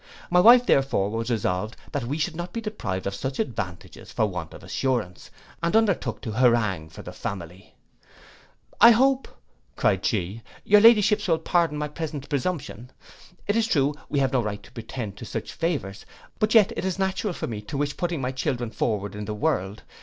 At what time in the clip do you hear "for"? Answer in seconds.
4.11-4.25, 6.89-7.03, 17.33-17.45